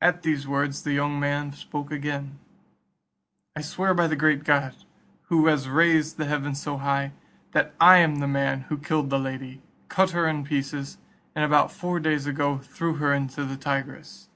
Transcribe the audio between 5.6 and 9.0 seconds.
raised the heavens so high, that I am the man who